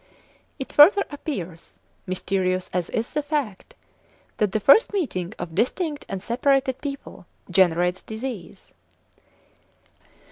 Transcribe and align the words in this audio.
It 0.57 0.73
further 0.73 1.03
appears, 1.11 1.77
mysterious 2.07 2.71
as 2.73 2.89
is 2.89 3.11
the 3.11 3.21
fact, 3.21 3.75
that 4.37 4.51
the 4.51 4.59
first 4.59 4.93
meeting 4.93 5.35
of 5.37 5.53
distinct 5.53 6.07
and 6.09 6.23
separated 6.23 6.81
people 6.81 7.27
generates 7.51 8.01
disease. 8.01 8.73